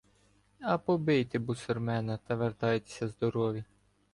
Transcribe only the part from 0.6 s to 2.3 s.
—А побийте бусурмена